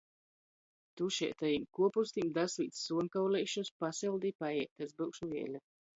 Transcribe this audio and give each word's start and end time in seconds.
Tušeitajim 1.01 1.67
kuopustim 1.79 2.31
dasvīd 2.39 2.77
suonkauleišus! 2.79 3.71
Pasyldi 3.85 4.33
i 4.35 4.37
paēd! 4.45 4.85
Es 4.87 5.01
byušu 5.03 5.31
vieli. 5.37 5.63